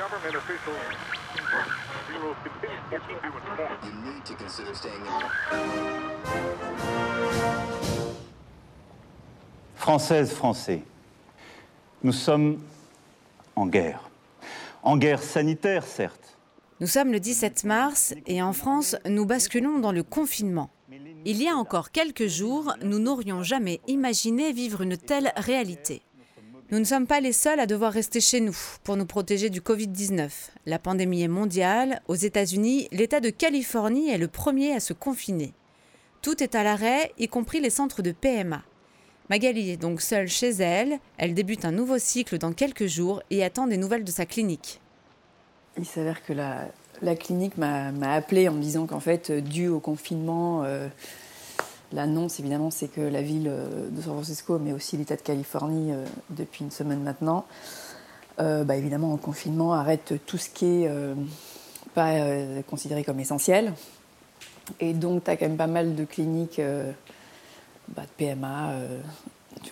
[0.00, 0.76] government officials,
[2.08, 3.84] we will continue to keep you informed.
[3.84, 5.26] You need to consider staying in.
[9.76, 10.82] Françaises, Français,
[12.02, 12.60] nous sommes
[13.56, 14.00] en guerre.
[14.82, 16.38] En guerre sanitaire, certes.
[16.80, 20.70] Nous sommes le 17 mars et en France, nous basculons dans le confinement.
[21.26, 26.00] Il y a encore quelques jours, nous n'aurions jamais imaginé vivre une telle réalité.
[26.70, 29.60] Nous ne sommes pas les seuls à devoir rester chez nous pour nous protéger du
[29.60, 30.30] Covid-19.
[30.66, 32.00] La pandémie est mondiale.
[32.06, 35.52] Aux États-Unis, l'État de Californie est le premier à se confiner.
[36.22, 38.62] Tout est à l'arrêt, y compris les centres de PMA.
[39.30, 41.00] Magali est donc seule chez elle.
[41.18, 44.80] Elle débute un nouveau cycle dans quelques jours et attend des nouvelles de sa clinique.
[45.76, 49.66] Il s'avère que la, clinique m'a m'a appelé en me disant qu'en fait, euh, dû
[49.66, 50.86] au confinement, euh,
[51.92, 55.92] l'annonce évidemment, c'est que la ville euh, de San Francisco, mais aussi l'État de Californie,
[55.92, 57.46] euh, depuis une semaine maintenant,
[58.40, 61.14] euh, bah, évidemment en confinement, arrête tout ce qui est euh,
[61.94, 62.14] pas
[62.68, 63.72] considéré comme essentiel.
[64.78, 66.60] Et donc, tu as quand même pas mal de cliniques
[67.88, 68.74] bah, de PMA,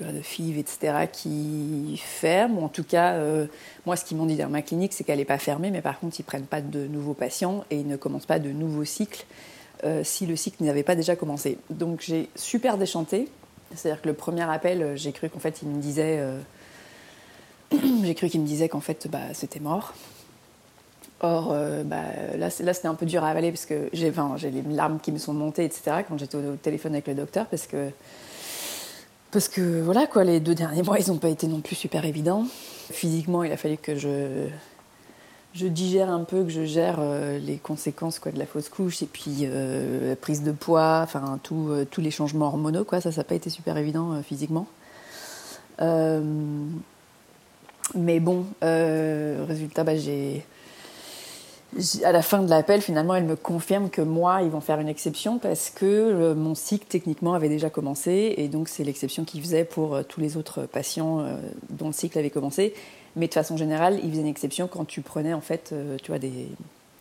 [0.01, 2.65] de FIV, etc., qui ferment.
[2.65, 3.17] En tout cas,
[3.87, 6.01] moi, ce qu'ils m'ont dit dans ma clinique, c'est qu'elle n'est pas fermée, mais par
[6.01, 9.25] contre, ils prennent pas de nouveaux patients et ils ne commencent pas de nouveaux cycles
[9.85, 11.59] euh, si le cycle n'avait pas déjà commencé.
[11.71, 13.29] Donc, j'ai super déchanté.
[13.75, 16.41] C'est-à-dire que le premier appel, euh, j'ai cru qu'en fait, il me disait, euh,
[18.03, 19.95] j'ai cru qu'il me disait qu'en fait, bah, c'était mort.
[21.21, 21.49] Or,
[21.85, 22.05] bah,
[22.37, 25.01] là, là, c'était un peu dur à avaler parce que j'ai enfin, j'ai les larmes
[25.01, 27.91] qui me sont montées, etc., quand j'étais au, au téléphone avec le docteur, parce que,
[29.33, 32.05] parce que voilà, quoi, les deux derniers mois, ils n'ont pas été non plus super
[32.05, 32.47] évidents.
[32.93, 34.47] Physiquement, il a fallu que je,
[35.55, 39.03] je digère un peu, que je gère euh, les conséquences quoi, de la fausse couche
[39.03, 43.25] et puis euh, prise de poids, enfin, euh, tous les changements hormonaux, quoi, ça, n'a
[43.25, 44.67] pas été super évident euh, physiquement.
[45.81, 46.23] Euh,
[47.95, 50.45] mais bon, résultat, bah, j'ai
[52.03, 54.89] à la fin de l'appel, finalement, elle me confirme que moi, ils vont faire une
[54.89, 58.35] exception parce que euh, mon cycle, techniquement, avait déjà commencé.
[58.39, 61.37] Et donc, c'est l'exception qu'ils faisaient pour euh, tous les autres patients euh,
[61.69, 62.75] dont le cycle avait commencé.
[63.17, 66.19] Mais de façon générale, ils faisaient une exception quand tu prenais, en fait, tu vois,
[66.19, 66.49] des,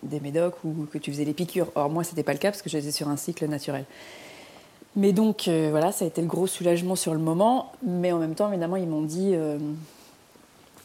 [0.03, 1.67] des médocs ou que tu faisais les piqûres.
[1.75, 3.85] Or, moi, c'était pas le cas parce que j'étais sur un cycle naturel.
[4.95, 7.71] Mais donc, voilà, ça a été le gros soulagement sur le moment.
[7.85, 9.35] Mais en même temps, évidemment, ils m'ont dit.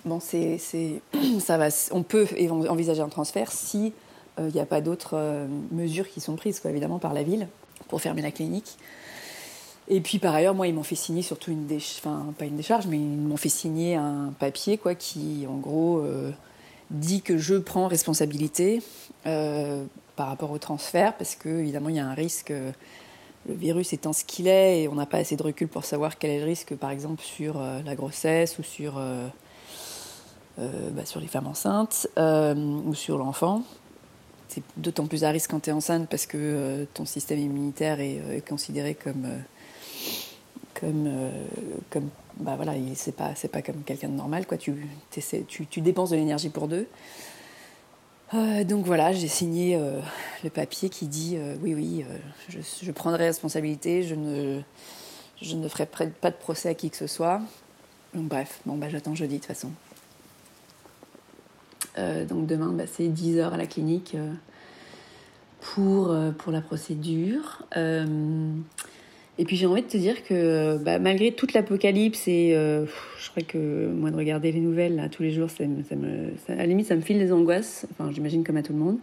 [0.04, 0.58] Bon, c'est,
[1.40, 2.26] ça on peut
[2.68, 3.92] envisager un transfert si
[4.38, 7.48] il n'y a pas d'autres euh, mesures qui sont prises, quoi, évidemment, par la ville
[7.88, 8.78] pour fermer la clinique.
[9.88, 12.56] Et puis par ailleurs, moi, ils m'ont fait signer surtout une décharge, enfin pas une
[12.56, 16.30] décharge, mais ils m'ont fait signer un papier, quoi, qui en gros euh,
[16.90, 18.82] dit que je prends responsabilité
[19.26, 19.84] euh,
[20.16, 22.52] par rapport au transfert, parce que évidemment, il y a un risque.
[22.52, 22.72] euh,
[23.48, 26.18] le virus étant ce qu'il est, et on n'a pas assez de recul pour savoir
[26.18, 29.28] quel est le risque, par exemple, sur euh, la grossesse ou sur euh, euh,
[30.58, 33.62] bah, sur les femmes enceintes euh, ou sur l'enfant.
[34.48, 38.00] C'est d'autant plus à risque quand tu es enceinte parce que euh, ton système immunitaire
[38.00, 39.38] est, euh, considéré comme, euh,
[40.78, 41.30] comme, euh,
[41.88, 44.46] comme bah voilà, il- c'est pas, c'est pas comme quelqu'un de normal.
[44.46, 44.58] Quoi.
[44.58, 44.74] Tu,
[45.70, 46.86] tu, dépenses de l'énergie pour deux.
[48.34, 50.00] Euh, donc voilà, j'ai signé euh,
[50.44, 52.16] le papier qui dit euh, oui, oui, euh,
[52.48, 54.60] je, je prendrai responsabilité, je ne,
[55.40, 57.40] je ne ferai pas de procès à qui que ce soit.
[58.14, 59.70] Donc bref, bon, bah, j'attends jeudi de toute façon.
[61.98, 64.32] Euh, donc demain, bah, c'est 10h à la clinique euh,
[65.60, 67.66] pour, euh, pour la procédure.
[69.38, 73.42] Et puis j'ai envie de te dire que bah, malgré toute l'apocalypse et je crois
[73.42, 77.00] que moi de regarder les nouvelles tous les jours, ça à la limite ça me
[77.00, 78.98] file des angoisses, enfin j'imagine comme à tout le monde.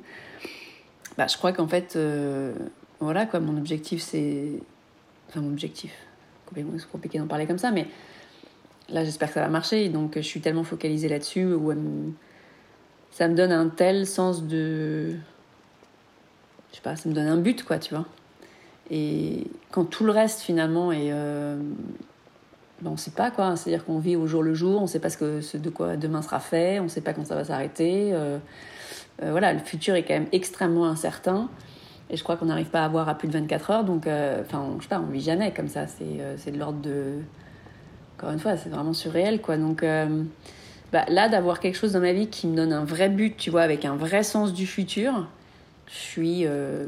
[1.17, 1.97] Bah, je crois qu'en fait,
[2.99, 4.51] voilà quoi, mon objectif c'est...
[5.29, 5.91] Enfin mon objectif,
[6.55, 7.87] c'est compliqué d'en parler comme ça, mais
[8.87, 11.53] là j'espère que ça va marcher, donc je suis tellement focalisée là-dessus
[13.11, 15.11] ça me donne un tel sens de.
[16.71, 18.05] Je sais pas, ça me donne un but, quoi, tu vois.
[18.91, 21.11] Et quand tout le reste, finalement, est.
[21.11, 21.57] Euh...
[22.81, 23.55] Ben, on sait pas, quoi.
[23.57, 26.21] C'est-à-dire qu'on vit au jour le jour, on sait pas ce, que, de quoi demain
[26.21, 28.13] sera fait, on sait pas quand ça va s'arrêter.
[28.13, 28.37] euh,
[29.21, 31.49] euh, voilà, le futur est quand même extrêmement incertain.
[32.09, 34.75] Et je crois qu'on n'arrive pas à voir à plus de 24 heures, donc, enfin,
[34.77, 35.87] je sais pas, on vit jamais comme ça.
[35.87, 37.15] C'est de l'ordre de.
[38.17, 39.57] Encore une fois, c'est vraiment surréel, quoi.
[39.57, 39.83] Donc.
[40.91, 43.49] Bah, là, d'avoir quelque chose dans ma vie qui me donne un vrai but, tu
[43.49, 45.27] vois, avec un vrai sens du futur,
[45.87, 46.85] je suis euh,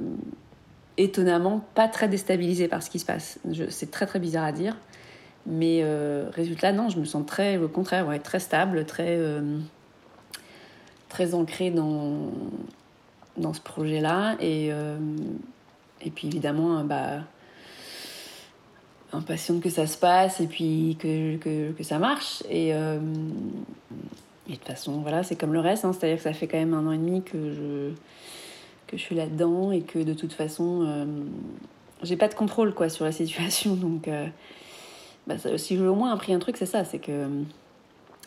[0.97, 3.39] étonnamment pas très déstabilisée par ce qui se passe.
[3.69, 4.75] C'est très très bizarre à dire,
[5.45, 9.59] mais euh, résultat, non, je me sens très, au contraire, ouais, très stable, très, euh,
[11.09, 12.31] très ancrée dans,
[13.37, 14.35] dans ce projet-là.
[14.39, 14.71] Et,
[16.03, 17.19] et puis évidemment, bah,
[19.13, 22.43] impatiente que ça se passe et puis que, que, ça marche.
[22.49, 22.99] Et, euh,
[24.47, 26.57] Et de toute façon, voilà, c'est comme le reste, hein, c'est-à-dire que ça fait quand
[26.57, 27.91] même un an et demi que je,
[28.87, 31.05] que je suis là-dedans et que de toute façon, euh,
[32.03, 33.75] j'ai pas de contrôle quoi sur la situation.
[33.75, 34.27] Donc, euh,
[35.27, 37.27] bah, si j'ai au moins appris un truc, c'est ça, c'est que euh,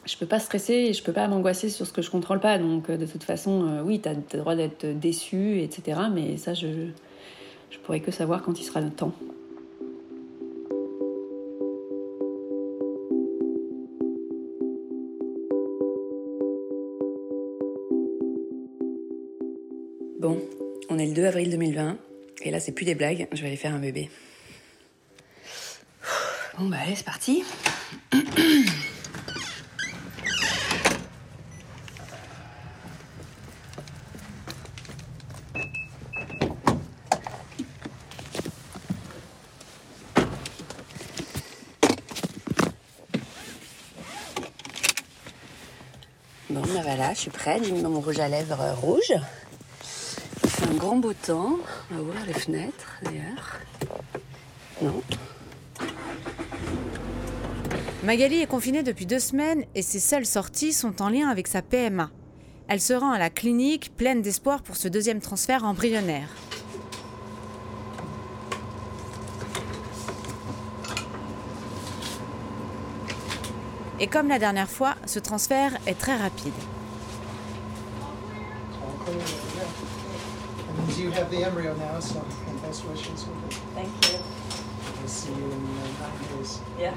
[0.07, 2.59] je peux pas stresser et je peux pas m'angoisser sur ce que je contrôle pas.
[2.59, 6.01] Donc, euh, de toute façon, oui, t'as as le droit d'être déçu, etc.
[6.13, 6.89] Mais ça, je,
[7.71, 9.13] je pourrais que savoir quand il sera le temps.
[21.55, 21.97] 2020
[22.43, 24.11] et là c'est plus des blagues, je vais aller faire un bébé.
[26.59, 27.45] Bon bah allez, c'est parti.
[46.51, 49.13] Bon bah voilà, je suis prête, j'ai mis mon rouge à lèvres euh, rouge.
[50.77, 51.59] Grand beau temps.
[51.93, 53.61] On les fenêtres d'ailleurs.
[54.83, 55.03] Non.
[58.03, 61.63] Magali est confinée depuis deux semaines et ses seules sorties sont en lien avec sa
[61.63, 62.11] PMA.
[62.69, 66.29] Elle se rend à la clinique pleine d'espoir pour ce deuxième transfert embryonnaire.
[74.01, 76.53] Et comme la dernière fois, ce transfert est très rapide.
[80.77, 82.25] And you have the embryo now, so
[82.63, 83.55] best wishes with it.
[83.75, 84.19] Thank you.
[84.99, 86.61] We'll see you in uh, nine days.
[86.79, 86.97] Yeah.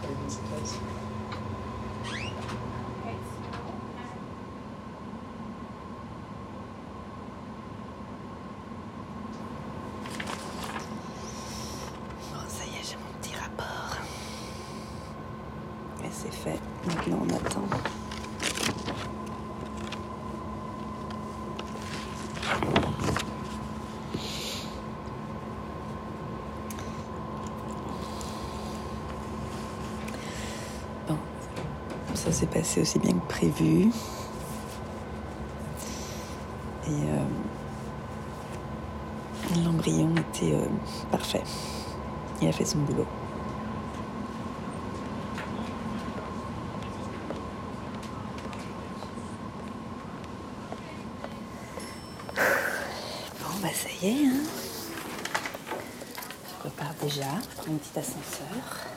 [32.27, 33.89] Ça s'est passé aussi bien que prévu.
[36.85, 37.23] Et euh,
[39.63, 40.65] l'embryon était euh,
[41.09, 41.43] parfait.
[42.41, 43.07] Il a fait son boulot.
[52.35, 54.43] Bon, bah ça y est, hein.
[56.49, 58.87] Je repars déjà, je prends un petit ascenseur.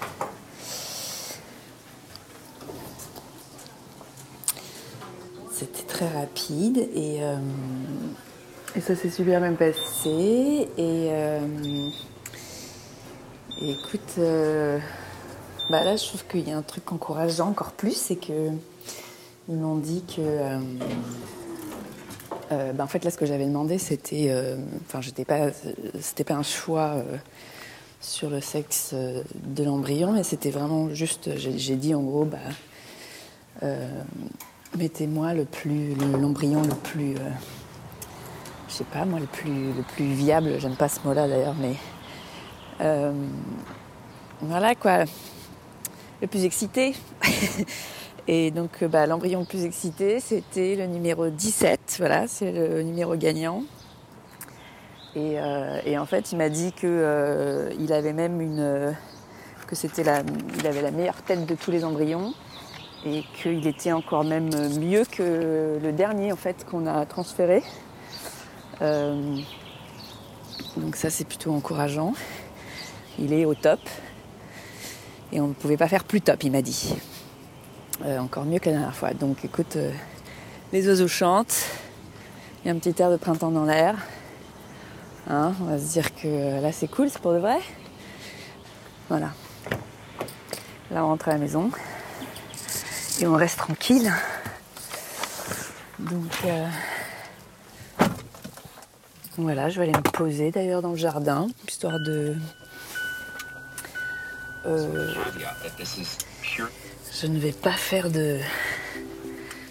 [5.61, 7.37] C'était très rapide et, euh,
[8.75, 10.69] et ça s'est super bien passé.
[10.79, 11.41] Et, euh,
[13.61, 14.79] et écoute, euh,
[15.69, 18.51] bah là je trouve qu'il y a un truc encourageant encore plus, c'est que
[19.49, 20.59] ils m'ont dit que
[22.51, 24.33] bah, en fait là ce que j'avais demandé c'était,
[24.87, 25.49] enfin j'étais pas,
[26.01, 26.97] c'était pas un choix
[28.01, 32.39] sur le sexe de l'embryon, mais c'était vraiment juste, j'ai dit en gros bah
[34.77, 37.31] mettez-moi le plus, le- l'embryon le plus, euh,
[38.69, 41.75] je sais pas moi le plus, le plus viable, j'aime pas ce mot-là d'ailleurs, mais
[42.81, 43.13] euh,
[44.41, 45.05] voilà quoi,
[46.21, 46.95] le plus excité.
[48.29, 52.83] Et donc euh, bah, l'embryon le plus excité, c'était le numéro 17, voilà, c'est le
[52.83, 53.63] numéro gagnant.
[55.17, 55.39] Et,
[55.87, 58.95] et en fait, il m'a dit que il avait même une,
[59.67, 60.23] que c'était la,
[60.57, 62.33] il avait la meilleure tête de tous les embryons
[63.07, 67.63] et qu'il était encore même mieux que le dernier en fait qu'on a transféré.
[68.83, 69.39] Euh,
[70.77, 72.15] donc ça c'est plutôt encourageant.
[73.19, 73.81] Il est au top
[75.33, 76.95] et on ne pouvait pas faire plus top, il m'a dit.
[78.05, 79.13] Euh, encore mieux que la dernière fois.
[79.13, 79.93] Donc écoute, euh,
[80.73, 81.67] les oiseaux chantent,
[82.63, 83.97] il y a un petit air de printemps dans l'air.
[85.29, 87.59] Hein, on va se dire que là c'est cool, c'est pour de vrai.
[89.09, 89.31] Voilà.
[90.91, 91.71] Là on rentre à la maison
[93.21, 94.13] et on reste tranquille.
[95.99, 96.67] Donc euh,
[99.37, 102.35] voilà, je vais aller me poser d'ailleurs dans le jardin, histoire de.
[104.67, 105.13] euh,
[107.13, 108.39] je ne vais pas faire de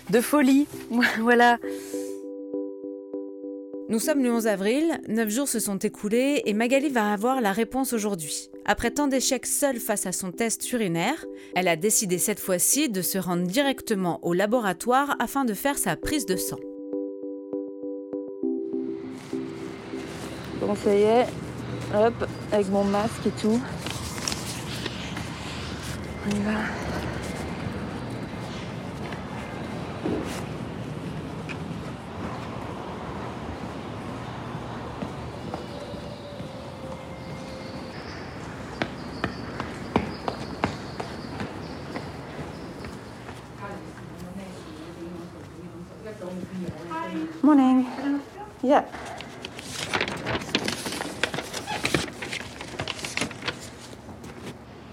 [0.10, 0.68] de folie.
[1.20, 1.58] voilà.
[3.90, 7.52] Nous sommes le 11 avril, neuf jours se sont écoulés et Magali va avoir la
[7.52, 8.52] réponse aujourd'hui.
[8.72, 13.02] Après tant d'échecs seule face à son test urinaire, elle a décidé cette fois-ci de
[13.02, 16.60] se rendre directement au laboratoire afin de faire sa prise de sang.
[20.60, 21.26] Bon, ça y est.
[21.96, 22.14] Hop,
[22.52, 23.60] avec mon masque et tout.
[26.28, 26.99] On y va.
[48.70, 48.86] Yeah.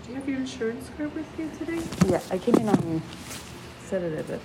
[0.02, 1.82] Do you have your insurance card with you today?
[2.10, 3.02] Yeah, I came in on
[3.84, 4.40] Saturday,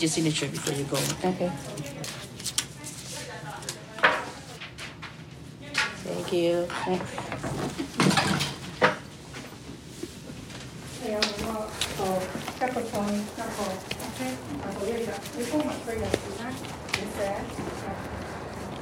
[0.00, 0.96] need your signature before you go.
[1.28, 1.50] okay.
[6.04, 6.66] Thank you.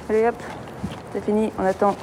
[0.09, 0.43] Allez hop,
[1.13, 1.97] c'est fini, on attend.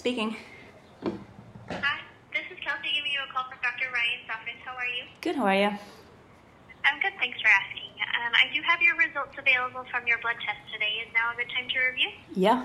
[0.00, 0.32] Speaking.
[1.68, 2.00] Hi,
[2.32, 3.92] this is Kelsey giving you a call from Dr.
[3.92, 4.56] Ryan's office.
[4.64, 5.04] How are you?
[5.20, 5.68] Good, how are you?
[6.88, 7.92] I'm good, thanks for asking.
[8.16, 11.04] Um, I do have your results available from your blood test today.
[11.04, 12.08] Is now a good time to review?
[12.32, 12.64] Yeah.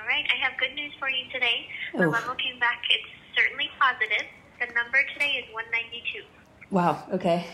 [0.00, 1.68] All right, I have good news for you today.
[1.92, 2.16] The Oh.
[2.16, 2.80] level came back.
[2.88, 4.24] It's certainly positive.
[4.64, 6.24] The number today is 192.
[6.72, 7.44] Wow, okay.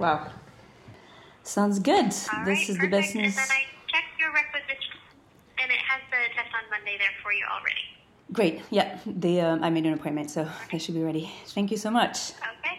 [0.00, 0.32] Wow.
[1.44, 2.08] Sounds good.
[2.32, 3.36] All this right, is the best news.
[3.36, 4.67] And then I checked your requisition,
[7.28, 7.84] for you already.
[8.32, 8.62] Great.
[8.70, 11.30] Yeah, they, um, I made an appointment, so they should be ready.
[11.48, 12.32] Thank you so much.
[12.60, 12.76] Okay,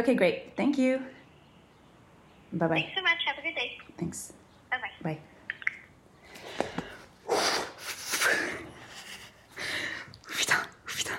[0.00, 0.54] Okay, great.
[0.56, 1.00] Thank you.
[2.52, 2.74] Bye bye.
[2.76, 3.20] thanks so much.
[3.26, 3.78] Have a good day.
[3.98, 4.32] Thanks.
[4.70, 5.14] Bye-bye.
[5.14, 5.18] Bye.
[10.26, 11.14] Putain, putain.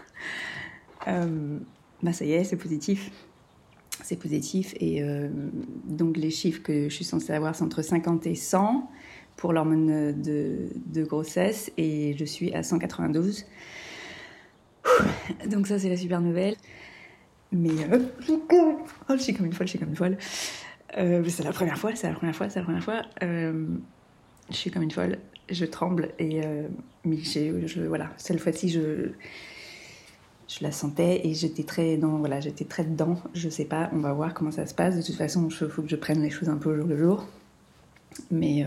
[1.08, 1.60] Euh,
[2.04, 3.12] bah ça y est, c'est positif.
[4.04, 4.74] C'est positif.
[4.80, 5.30] Et euh,
[5.86, 8.90] donc les chiffres que je suis censée avoir, c'est entre 50 et 100
[9.40, 11.72] pour l'hormone de, grossesse.
[11.78, 13.46] Et je suis à 192.
[15.50, 16.56] Donc ça, c'est la super nouvelle.
[17.54, 20.18] Mais oh, je suis comme une folle, je suis comme une folle.
[20.98, 23.02] Euh, c'est la première fois, c'est la première fois, c'est la première fois.
[23.24, 23.66] Euh,
[24.50, 25.20] je suis comme une folle,
[25.50, 26.42] je tremble et
[27.06, 29.12] mais je, voilà, cette fois-ci je,
[30.62, 33.22] la sentais et j'étais très dans, voilà, j'étais très dedans.
[33.34, 34.98] Je sais pas, on va voir comment ça se passe.
[34.98, 36.98] De toute façon, il faut que je prenne les choses un peu au jour le
[36.98, 37.28] jour.
[38.32, 38.66] Mais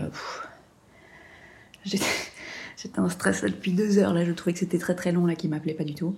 [1.85, 4.13] j'étais, en stress depuis deux heures.
[4.13, 6.15] Là, je trouvais que c'était très très long là, qui m'appelait pas du tout.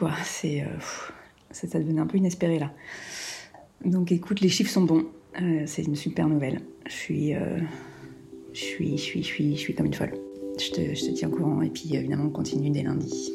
[0.00, 1.12] Voilà, c'est, euh, pff,
[1.50, 2.72] ça, devenait un peu inespéré là.
[3.84, 5.06] Donc écoute, les chiffres sont bons.
[5.40, 6.60] Euh, c'est une super nouvelle.
[6.86, 7.58] Je suis, euh,
[8.52, 10.14] je suis, je suis, je suis, je suis comme une folle.
[10.58, 13.32] Je te, je te tiens au courant et puis évidemment on continue dès lundi.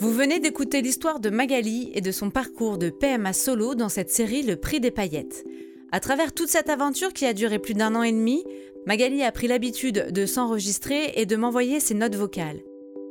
[0.00, 4.10] Vous venez d'écouter l'histoire de Magali et de son parcours de PMA solo dans cette
[4.10, 5.44] série Le Prix des paillettes.
[5.90, 8.44] À travers toute cette aventure qui a duré plus d'un an et demi,
[8.88, 12.62] Magali a pris l'habitude de s'enregistrer et de m'envoyer ses notes vocales.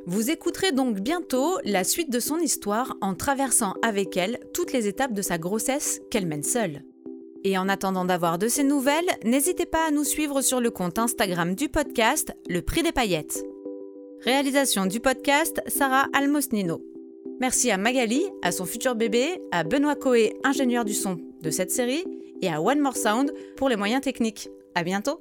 [0.06, 4.88] Vous écouterez donc bientôt la suite de son histoire en traversant avec elle toutes les
[4.88, 6.82] étapes de sa grossesse qu'elle mène seule.
[7.44, 10.98] Et en attendant d'avoir de ses nouvelles, n'hésitez pas à nous suivre sur le compte
[10.98, 13.44] Instagram du podcast Le Prix des paillettes.
[14.22, 16.82] Réalisation du podcast Sarah Almosnino.
[17.38, 21.70] Merci à Magali, à son futur bébé, à Benoît Coé, ingénieur du son de cette
[21.70, 22.04] série,
[22.42, 24.48] et à One More Sound pour les moyens techniques.
[24.74, 25.20] À bientôt!